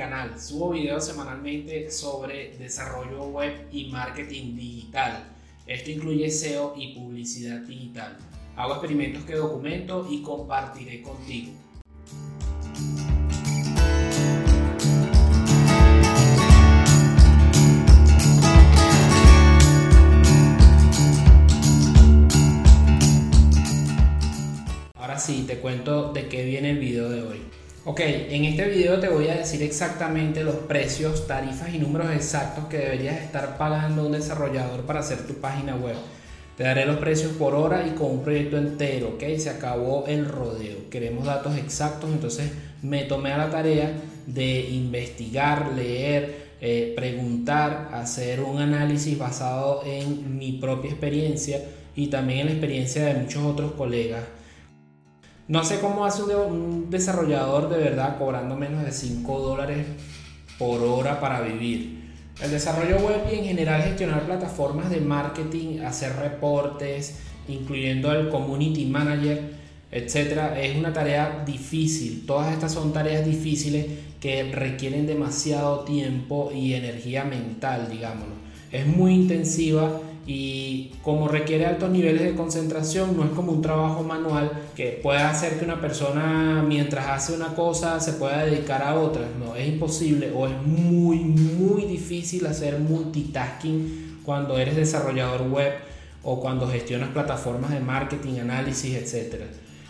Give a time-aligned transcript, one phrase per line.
[0.00, 0.40] canal.
[0.40, 5.24] Subo videos semanalmente sobre desarrollo web y marketing digital.
[5.66, 8.16] Esto incluye SEO y publicidad digital.
[8.56, 11.52] Hago experimentos que documento y compartiré contigo.
[25.18, 27.59] sí, te cuento de qué viene el video de hoy.
[27.86, 32.66] Ok, en este video te voy a decir exactamente los precios, tarifas y números exactos
[32.66, 35.96] que deberías estar pagando un desarrollador para hacer tu página web.
[36.58, 40.28] Te daré los precios por hora y con un proyecto entero, ok, se acabó el
[40.28, 40.90] rodeo.
[40.90, 43.94] Queremos datos exactos, entonces me tomé a la tarea
[44.26, 51.62] de investigar, leer, eh, preguntar, hacer un análisis basado en mi propia experiencia
[51.96, 54.24] y también en la experiencia de muchos otros colegas
[55.50, 59.84] no sé cómo hace un desarrollador de verdad cobrando menos de 5 dólares
[60.60, 62.12] por hora para vivir.
[62.40, 68.86] El desarrollo web y en general gestionar plataformas de marketing, hacer reportes, incluyendo el community
[68.86, 69.54] manager,
[69.90, 72.26] etcétera, es una tarea difícil.
[72.26, 73.86] Todas estas son tareas difíciles
[74.20, 78.34] que requieren demasiado tiempo y energía mental, digámoslo.
[78.70, 80.00] Es muy intensiva
[80.32, 85.28] y como requiere altos niveles de concentración, no es como un trabajo manual que pueda
[85.28, 89.22] hacer que una persona mientras hace una cosa se pueda dedicar a otra.
[89.40, 95.72] No, es imposible o es muy, muy difícil hacer multitasking cuando eres desarrollador web
[96.22, 99.46] o cuando gestionas plataformas de marketing, análisis, etc.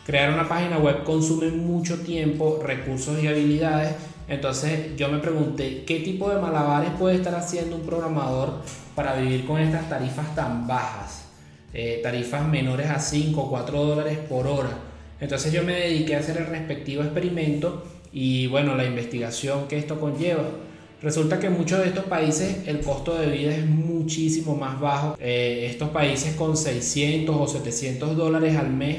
[0.06, 3.94] Crear una página web consume mucho tiempo, recursos y habilidades
[4.30, 8.62] entonces yo me pregunté, ¿qué tipo de malabares puede estar haciendo un programador
[9.00, 11.25] para vivir con estas tarifas tan bajas?
[11.72, 14.77] Eh, tarifas menores a 5 o 4 dólares por hora.
[15.19, 19.99] Entonces yo me dediqué a hacer el respectivo experimento y bueno, la investigación que esto
[19.99, 20.44] conlleva.
[21.00, 25.17] Resulta que en muchos de estos países el costo de vida es muchísimo más bajo.
[25.19, 28.99] Eh, estos países con 600 o 700 dólares al mes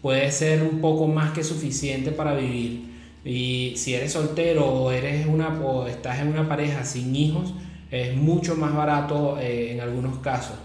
[0.00, 2.94] puede ser un poco más que suficiente para vivir.
[3.26, 7.52] Y si eres soltero o, eres una, o estás en una pareja sin hijos,
[7.94, 10.56] es mucho más barato eh, en algunos casos.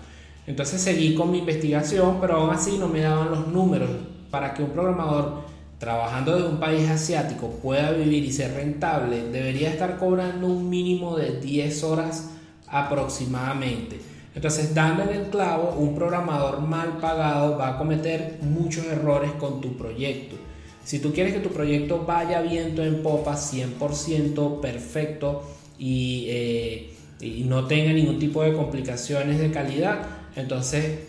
[0.48, 3.90] Entonces seguí con mi investigación, pero aún así no me daban los números
[4.32, 5.44] para que un programador
[5.78, 11.16] trabajando de un país asiático pueda vivir y ser rentable, debería estar cobrando un mínimo
[11.16, 12.32] de 10 horas
[12.68, 14.00] aproximadamente.
[14.36, 19.62] Entonces, dando en el clavo, un programador mal pagado va a cometer muchos errores con
[19.62, 20.36] tu proyecto.
[20.84, 25.44] Si tú quieres que tu proyecto vaya viento en popa, 100% perfecto
[25.80, 30.00] eh, y, no tenga ningún tipo de complicaciones de calidad,
[30.35, 31.00] entonces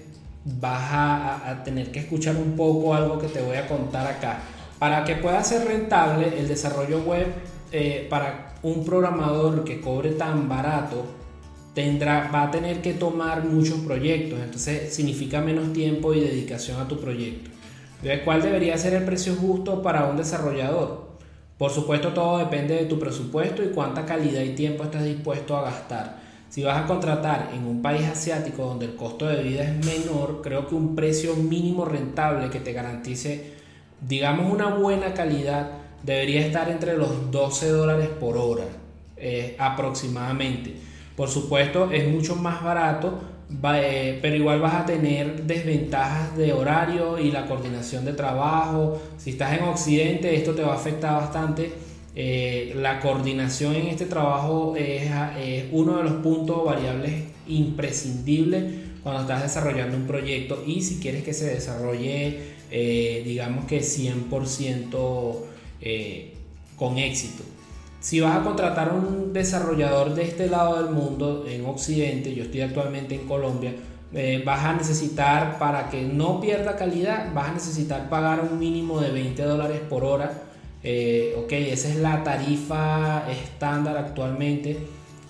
[0.44, 4.40] vas a, tener que escuchar un poco algo que te voy a contar acá.
[4.78, 7.26] Para que pueda ser rentable el desarrollo web
[7.70, 11.04] eh, para un programador que cobre tan barato,
[11.74, 16.88] tendrá, va a tener que tomar muchos proyectos, entonces significa menos tiempo y dedicación a
[16.88, 17.50] tu proyecto.
[18.24, 21.09] ¿Cuál debería ser el precio justo para un desarrollador?
[21.60, 25.64] Por supuesto, todo depende de tu presupuesto y cuánta calidad y tiempo estás dispuesto a
[25.64, 26.16] gastar.
[26.48, 30.40] Si vas a contratar en un país asiático donde el costo de vida es menor,
[30.42, 33.52] creo que un precio mínimo rentable que te garantice,
[34.00, 35.72] digamos, una buena calidad
[36.02, 38.64] debería estar entre los 12 dólares por hora
[39.18, 40.74] eh, aproximadamente.
[41.14, 43.20] Por supuesto, es mucho más barato
[43.74, 49.00] eh, pero igual vas a tener desventajas de horario y la coordinación de trabajo.
[49.18, 51.72] Si estás en Occidente, esto te va a afectar bastante.
[52.14, 55.10] Eh, la coordinación en este trabajo es,
[55.72, 58.64] uno de los puntos variables imprescindibles
[59.02, 62.38] cuando estás desarrollando un proyecto y si quieres que se desarrolle,
[62.70, 65.44] eh, digamos que 100%
[66.76, 67.44] con éxito.
[68.00, 72.62] Si vas a contratar un desarrollador de este lado del mundo, en Occidente, yo estoy
[72.62, 73.74] actualmente en Colombia,
[74.14, 79.00] eh, vas a necesitar, para que no pierda calidad, vas a necesitar pagar un mínimo
[79.00, 80.32] de 20 dólares por hora.
[80.82, 84.78] Eh, ok, esa es la tarifa estándar actualmente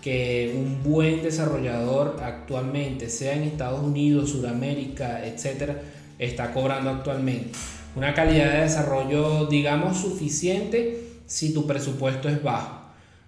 [0.01, 5.83] que un buen desarrollador actualmente, sea en Estados Unidos, Sudamérica, etcétera,
[6.21, 7.51] está cobrando actualmente.
[7.97, 12.81] Una calidad de desarrollo, digamos, suficiente si tu presupuesto es bajo.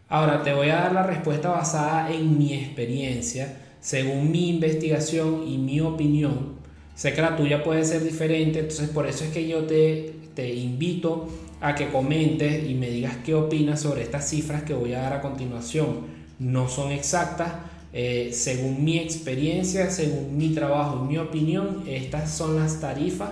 [0.08, 5.56] Ahora te voy a dar la respuesta basada en mi experiencia, según mi investigación y
[5.56, 6.56] mi opinión.
[6.96, 11.28] Sé que la tuya puede ser diferente, entonces por eso es que yo te, invito
[11.60, 15.12] a que comentes y me digas qué opinas sobre estas cifras que voy a dar
[15.12, 16.00] a continuación.
[16.40, 17.52] No son exactas,
[17.92, 23.30] eh, según mi experiencia, según mi trabajo y mi opinión, estas son las tarifas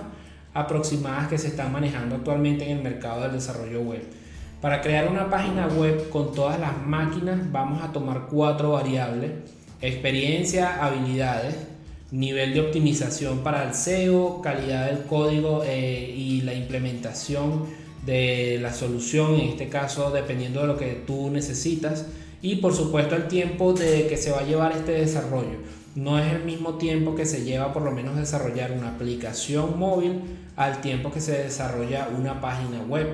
[0.53, 4.20] aproximadas que se están manejando actualmente en el mercado del desarrollo web.
[4.61, 9.31] Para crear una página web con todas las máquinas vamos a tomar cuatro variables.
[9.81, 11.55] Experiencia, habilidades,
[12.11, 17.65] nivel de optimización para el SEO, calidad del código eh, y la implementación
[18.05, 22.05] de la solución, en este caso dependiendo de lo que tú necesitas
[22.43, 25.57] y por supuesto el tiempo de que se va a llevar este desarrollo.
[25.95, 30.21] No es el mismo tiempo que se lleva por lo menos desarrollar una aplicación móvil
[30.55, 33.07] al tiempo que se desarrolla una página web.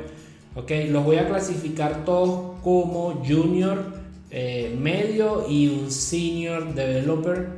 [0.58, 3.94] Ok, los voy a clasificar todos como junior,
[4.32, 7.50] eh, medio y un senior developer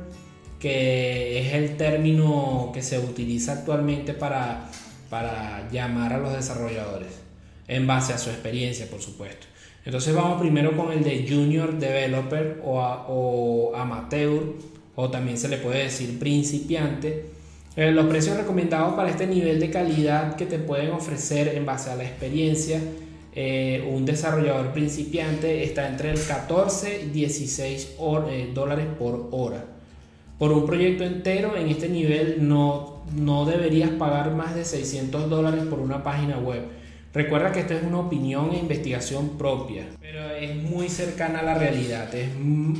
[0.58, 4.68] que es el término que se utiliza actualmente para,
[5.08, 7.08] para llamar a los desarrolladores,
[7.68, 9.46] en base a su experiencia, por supuesto.
[9.86, 14.42] Entonces vamos primero con el de Junior Developer o, o Amateur,
[14.94, 17.30] o también se le puede decir principiante.
[17.76, 21.90] Eh, los precios recomendados para este nivel de calidad que te pueden ofrecer en base
[21.90, 22.80] a la experiencia
[23.32, 27.96] eh, un desarrollador principiante está entre el 14 y 16
[28.28, 29.64] eh, dólares por hora
[30.40, 35.64] por un proyecto entero en este nivel no, no deberías pagar más de 600 dólares
[35.68, 36.62] por una página web.
[37.12, 41.54] Recuerda que esto es una opinión e investigación propia, pero es muy cercana a la
[41.54, 42.30] realidad, es,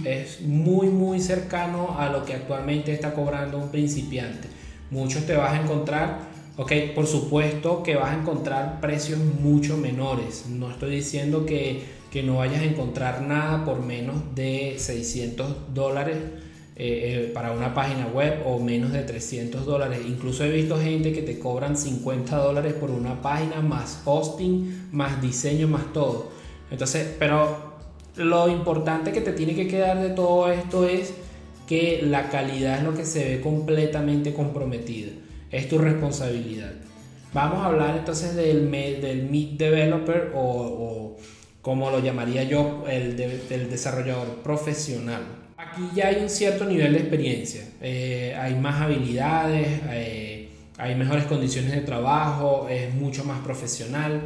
[0.07, 4.49] es muy muy cercano a lo que actualmente está cobrando un principiante.
[4.91, 6.19] Muchos te vas a encontrar,
[6.57, 10.47] ok, por supuesto que vas a encontrar precios mucho menores.
[10.49, 16.17] No estoy diciendo que, que no vayas a encontrar nada por menos de 600 dólares
[16.83, 20.01] eh, eh, para una página web o menos de 300 dólares.
[20.09, 25.21] Incluso he visto gente que te cobran 50 dólares por una página más hosting, más
[25.21, 26.31] diseño, más todo.
[26.71, 27.75] Entonces, pero
[28.17, 31.13] lo importante que te tiene que quedar de todo esto es
[31.71, 35.13] que la calidad es lo que se ve completamente comprometida.
[35.53, 36.73] Es tu responsabilidad.
[37.33, 41.17] Vamos a hablar entonces del, del Meet Developer o,
[41.63, 45.23] como lo llamaría yo, el, del desarrollador profesional.
[45.59, 51.27] Aquí ya hay un cierto nivel de experiencia, eh, hay más habilidades, eh, hay mejores
[51.27, 54.23] condiciones de trabajo, es mucho más profesional.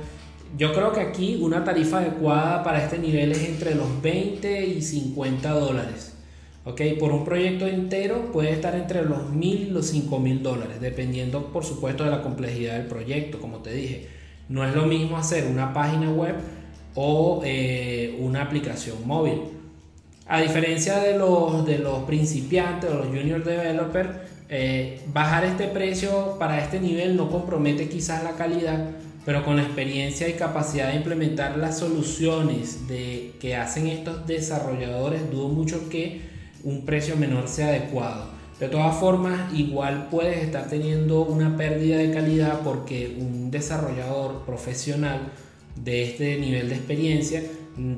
[0.57, 4.81] Yo creo que aquí una tarifa adecuada para este nivel es entre los 20 y
[4.81, 6.14] 50 dólares.
[6.67, 11.53] Okay, por un proyecto entero puede estar entre los 1000 y los 5000 dólares, dependiendo
[11.53, 14.09] por supuesto de la complejidad del proyecto, como te dije.
[14.49, 16.37] No es lo mismo hacer una página web
[16.95, 19.43] o eh, una aplicación móvil.
[20.27, 24.09] A diferencia de los, de los principiantes o los junior developers,
[24.49, 28.91] eh, bajar este precio para este nivel no compromete quizás la calidad,
[29.27, 35.31] pero con la experiencia y capacidad de implementar las soluciones de, que hacen estos desarrolladores,
[35.31, 36.34] dudo mucho que
[36.65, 38.27] un precio menor sea adecuado.
[38.59, 45.33] De todas formas, igual puedes estar teniendo una pérdida de calidad porque un desarrollador profesional
[45.77, 47.43] de este nivel de experiencia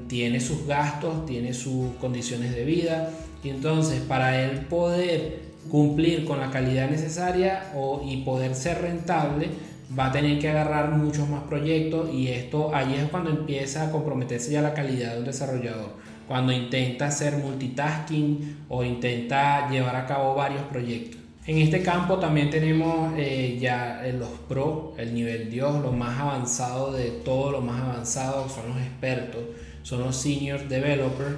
[0.09, 3.11] tiene sus gastos, tiene sus condiciones de vida
[3.45, 5.41] y entonces para él poder
[5.71, 9.49] cumplir con la calidad necesaria o, y poder ser rentable
[9.97, 13.93] va a tener que agarrar muchos más proyectos y esto ahí es cuando empieza a
[13.93, 20.07] comprometerse ya la calidad de un desarrollador cuando intenta hacer multitasking o intenta llevar a
[20.07, 25.81] cabo varios proyectos en este campo también tenemos eh, ya los pro, el nivel Dios,
[25.81, 29.43] lo más avanzado de todo, lo más avanzado son los expertos,
[29.85, 31.37] son los senior developers.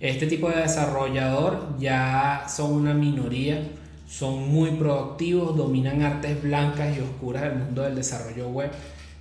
[0.00, 3.62] Este tipo de desarrollador ya son una minoría,
[4.08, 8.70] son muy productivos, dominan artes blancas y oscuras del mundo del desarrollo web.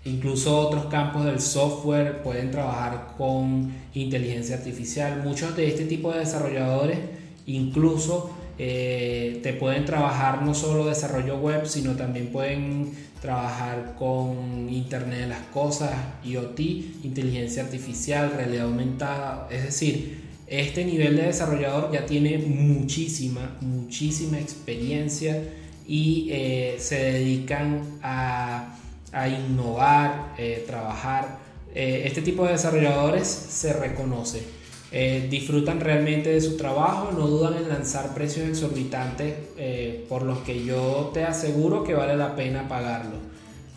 [0.06, 5.22] Incluso otros campos del software pueden trabajar con inteligencia artificial.
[5.24, 7.00] Muchos de este tipo de desarrolladores
[7.46, 12.92] incluso eh, te pueden trabajar no solo desarrollo web, sino también pueden
[13.22, 15.92] trabajar con Internet de las Cosas,
[16.24, 16.60] IoT,
[17.04, 19.48] inteligencia artificial, realidad aumentada.
[19.52, 25.42] Es decir, este nivel de desarrollador ya tiene muchísima, muchísima experiencia
[25.88, 28.79] y eh, se dedican a,
[29.14, 31.40] innovar, eh, trabajar.
[31.74, 34.60] este tipo de desarrolladores se reconoce
[34.92, 40.40] eh, disfrutan realmente de su trabajo, no dudan en lanzar precios exorbitantes eh, por los
[40.40, 43.18] que yo te aseguro que vale la pena pagarlo.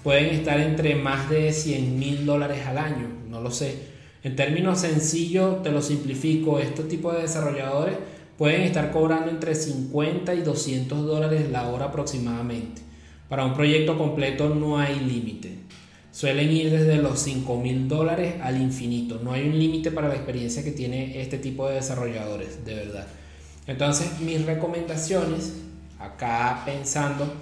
[0.03, 3.93] Pueden estar entre más de 100 mil dólares al año, no lo sé.
[4.23, 7.97] En términos sencillos, te lo simplifico, este tipo de desarrolladores
[8.39, 12.81] pueden estar cobrando entre 50 y 200 dólares la hora aproximadamente.
[13.33, 15.63] Para un proyecto completo no hay límite
[16.11, 19.21] suelen ir desde los 5 mil dólares al infinito.
[19.25, 23.07] No hay un límite para la experiencia que tiene este tipo de desarrolladores, de verdad.
[23.67, 25.55] Entonces, mis recomendaciones,
[25.99, 27.33] acá pensando,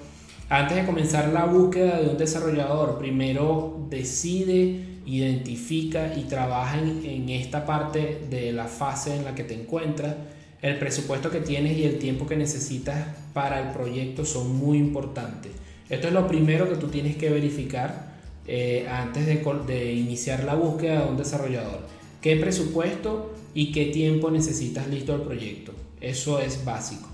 [0.49, 7.67] Antes de comenzar la búsqueda de un desarrollador, primero decide, identifica y trabaja en, esta
[7.67, 10.15] parte de la fase en la que te encuentras.
[10.63, 15.53] El presupuesto que tienes y el tiempo que necesitas para el proyecto son muy importantes.
[15.91, 18.15] Esto es lo primero que tú tienes que verificar
[18.47, 21.81] eh, antes de, de iniciar la búsqueda de un desarrollador.
[22.23, 25.73] ¿Qué presupuesto y qué tiempo necesitas listo el proyecto?
[26.01, 27.09] Eso es básico.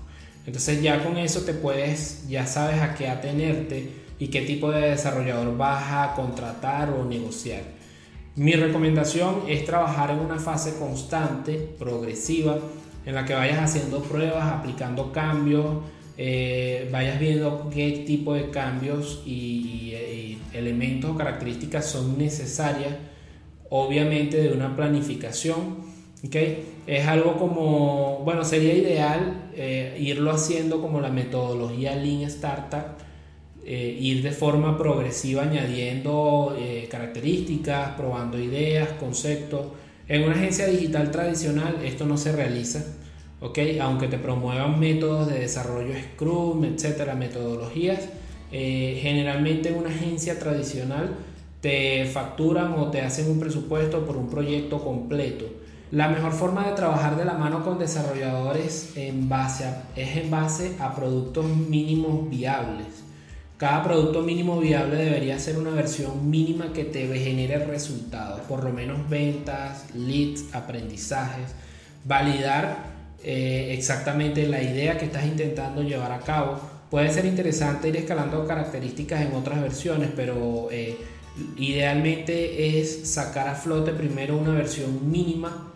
[0.45, 4.91] Entonces ya con eso te puedes, ya sabes a qué atenerte y qué tipo de
[4.91, 7.63] desarrollador vas a contratar o negociar.
[8.35, 12.59] Mi recomendación es trabajar en una fase constante, progresiva,
[13.05, 15.77] en la que vayas haciendo pruebas, aplicando cambios,
[16.19, 19.75] eh, vayas viendo qué tipo de cambios y,
[20.53, 22.95] elementos o características son necesarias,
[23.69, 25.85] obviamente de una planificación.
[26.87, 32.97] Es algo como, bueno, sería ideal eh, irlo haciendo como la metodología Lean Startup,
[33.63, 36.57] eh, ir de forma progresiva añadiendo
[36.89, 39.67] características, probando ideas, conceptos.
[40.07, 42.83] En una agencia digital tradicional esto no se realiza,
[43.41, 43.59] ¿ok?
[43.81, 48.09] Aunque te promuevan métodos de desarrollo Scrum, etcétera, metodologías,
[48.51, 51.15] generalmente en una agencia tradicional
[51.61, 55.45] te facturan o te hacen un presupuesto por un proyecto completo
[55.91, 60.75] la mejor forma de trabajar de la mano con desarrolladores en base es en base
[60.81, 62.87] a productos mínimos viables.
[63.55, 68.73] Cada producto mínimo viable debería ser una versión mínima que te genere resultados, por lo
[68.73, 71.51] menos ventas, leads, aprendizajes,
[72.03, 76.59] validar eh, exactamente la idea que estás intentando llevar a cabo.
[76.89, 80.97] Puede ser interesante ir escalando características en otras versiones, pero eh,
[81.57, 85.73] idealmente es sacar a flote primero una versión mínima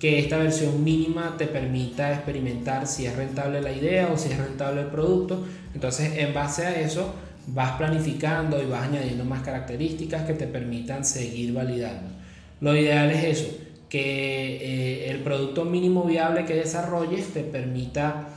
[0.00, 4.38] que esta versión mínima te permita experimentar si es rentable la idea o si es
[4.38, 5.44] rentable el producto.
[5.74, 7.14] Entonces, en base a eso,
[7.46, 12.10] vas planificando y vas añadiendo más características que te permitan seguir validando.
[12.62, 13.56] Lo ideal es eso,
[13.90, 18.28] que eh, el producto mínimo viable que desarrolles te permita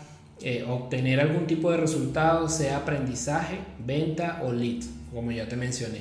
[0.42, 4.84] eh, obtener algún tipo de resultado, sea aprendizaje, venta o lead,
[5.14, 6.00] como ya te mencioné.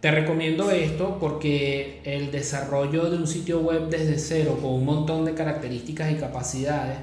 [0.00, 5.24] Te recomiendo esto porque el desarrollo de un sitio web desde cero con un montón
[5.24, 6.98] de características y capacidades,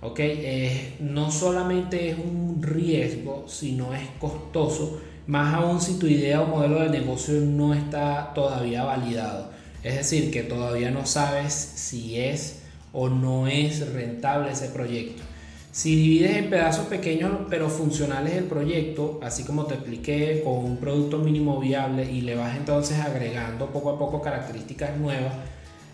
[0.00, 6.46] okay, no solamente es un riesgo, sino es costoso, más aún si tu idea o
[6.46, 9.50] modelo de negocio no está todavía validado.
[9.86, 12.56] Es decir, que todavía no sabes si es
[12.92, 15.22] o no es rentable ese proyecto.
[15.70, 20.78] Si divides en pedazos pequeños pero funcionales el proyecto, así como te expliqué, con un
[20.78, 25.34] producto mínimo viable y le vas entonces agregando poco a poco características nuevas,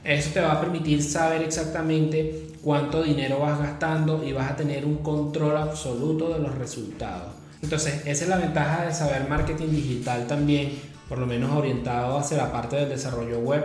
[0.05, 4.87] eso te va a permitir saber exactamente cuánto dinero vas gastando y vas a tener
[4.87, 7.42] un control absoluto de los resultados.
[7.63, 10.73] Entonces, esa es la ventaja de saber marketing digital también,
[11.09, 13.65] por lo menos orientado hacia la parte del desarrollo web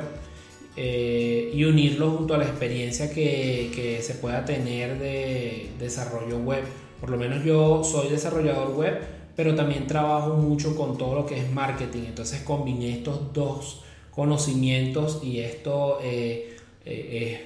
[0.76, 6.64] eh, y unirlo junto a la experiencia que, que, se pueda tener de desarrollo web.
[7.02, 9.02] Por lo menos yo soy desarrollador web,
[9.36, 12.04] pero también trabajo mucho con todo lo que es marketing.
[12.08, 17.40] Entonces combiné estos dos conocimientos y esto eh, eh, es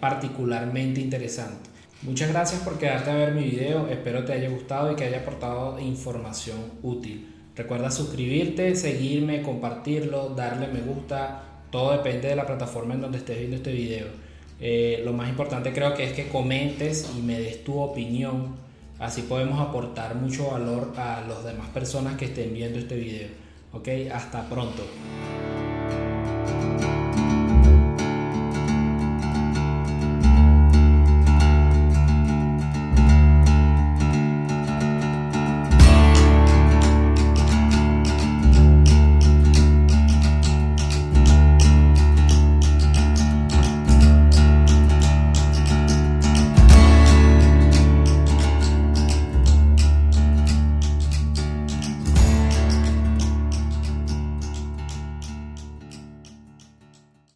[0.00, 1.69] particularmente interesante.
[2.02, 5.18] Muchas gracias por quedarte a ver mi video, espero te haya gustado y que haya
[5.18, 7.28] aportado información útil.
[7.54, 13.36] Recuerda suscribirte, seguirme, compartirlo, darle me gusta, todo depende de la plataforma en donde estés
[13.36, 14.06] viendo este video.
[14.60, 18.56] Eh, lo más importante creo que es que comentes y me des tu opinión.
[18.98, 23.28] Así podemos aportar mucho valor a las demás personas que estén viendo este video.
[23.72, 24.84] Ok, hasta pronto.